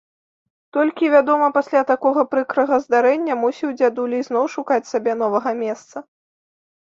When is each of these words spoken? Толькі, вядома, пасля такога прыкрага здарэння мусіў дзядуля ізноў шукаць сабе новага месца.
Толькі, 0.77 1.09
вядома, 1.15 1.49
пасля 1.57 1.81
такога 1.91 2.23
прыкрага 2.31 2.79
здарэння 2.85 3.33
мусіў 3.43 3.69
дзядуля 3.81 4.17
ізноў 4.23 4.45
шукаць 4.57 4.81
сабе 4.93 5.11
новага 5.21 5.49
месца. 5.63 5.97